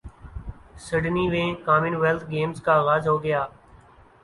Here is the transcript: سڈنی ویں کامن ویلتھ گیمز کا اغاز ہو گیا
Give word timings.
سڈنی 0.85 1.25
ویں 1.31 1.49
کامن 1.65 1.93
ویلتھ 2.01 2.25
گیمز 2.31 2.57
کا 2.65 2.73
اغاز 2.81 3.03
ہو 3.07 3.15
گیا 3.23 3.41